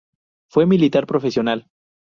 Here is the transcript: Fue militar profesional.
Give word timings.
Fue 0.49 0.65
militar 0.65 1.05
profesional. 1.05 1.67